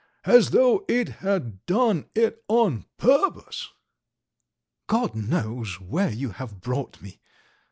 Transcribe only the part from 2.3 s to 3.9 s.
on purpose!"